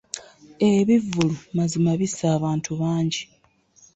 Ebivvulu 0.71 1.35
mazima 1.57 1.91
bisse 1.99 2.23
abantu 2.37 2.71
bangi. 2.81 3.23